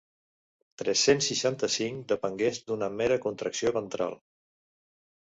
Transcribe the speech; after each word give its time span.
Tres-cents 0.81 1.27
seixanta-cinc 1.31 2.07
depengués 2.11 2.61
d'una 2.71 2.89
mera 3.03 3.19
contracció 3.27 3.73
ventral. 3.77 4.17